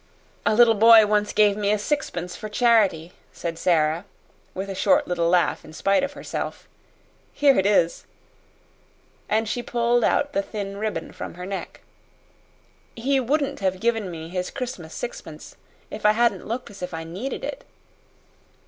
"A 0.47 0.55
little 0.55 0.73
boy 0.73 1.05
once 1.05 1.31
gave 1.31 1.55
me 1.55 1.69
a 1.71 1.77
sixpence 1.77 2.35
for 2.35 2.49
charity," 2.49 3.11
said 3.31 3.59
Sara, 3.59 4.03
with 4.55 4.67
a 4.67 4.73
short 4.73 5.07
little 5.07 5.29
laugh 5.29 5.63
in 5.63 5.73
spite 5.73 6.01
of 6.01 6.13
herself. 6.13 6.67
"Here 7.31 7.55
it 7.59 7.67
is." 7.67 8.07
And 9.29 9.47
she 9.47 9.61
pulled 9.61 10.03
out 10.03 10.33
the 10.33 10.41
thin 10.41 10.77
ribbon 10.77 11.11
from 11.11 11.35
her 11.35 11.45
neck. 11.45 11.81
"He 12.95 13.19
wouldn't 13.19 13.59
have 13.59 13.79
given 13.79 14.09
me 14.09 14.29
his 14.29 14.49
Christmas 14.49 14.95
sixpence 14.95 15.55
if 15.91 16.03
I 16.03 16.13
hadn't 16.13 16.47
looked 16.47 16.71
as 16.71 16.81
if 16.81 16.95
I 16.95 17.03
needed 17.03 17.43
it." 17.43 17.63